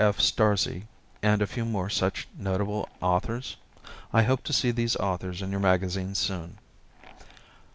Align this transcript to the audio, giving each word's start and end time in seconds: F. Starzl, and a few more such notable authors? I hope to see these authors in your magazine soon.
F. 0.03 0.17
Starzl, 0.17 0.81
and 1.21 1.43
a 1.43 1.45
few 1.45 1.63
more 1.63 1.87
such 1.87 2.27
notable 2.35 2.89
authors? 3.03 3.55
I 4.11 4.23
hope 4.23 4.41
to 4.45 4.51
see 4.51 4.71
these 4.71 4.95
authors 4.95 5.43
in 5.43 5.51
your 5.51 5.59
magazine 5.59 6.15
soon. 6.15 6.57